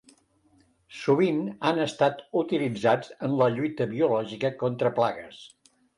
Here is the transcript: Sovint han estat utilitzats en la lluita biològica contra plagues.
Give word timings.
Sovint 0.99 1.41
han 1.69 1.83
estat 1.83 2.25
utilitzats 2.43 3.11
en 3.29 3.35
la 3.43 3.53
lluita 3.59 3.87
biològica 3.93 4.55
contra 4.65 4.95
plagues. 5.01 5.45